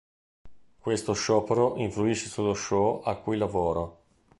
[0.79, 4.01] Questo sciopero influisce sullo show a cui lavoro.